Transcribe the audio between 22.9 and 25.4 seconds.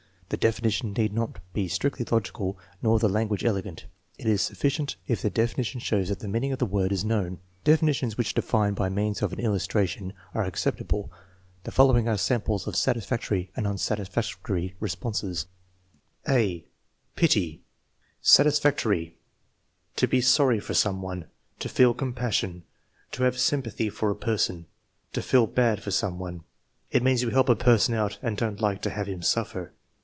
"To have sympathy for a person." "To